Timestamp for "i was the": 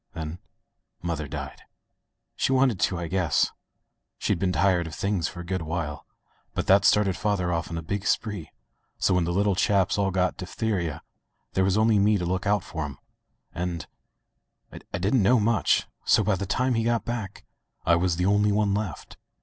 17.85-18.25